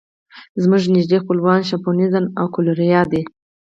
[0.63, 3.21] زموږ نږدې خپلوان شامپانزي او ګوریلا دي.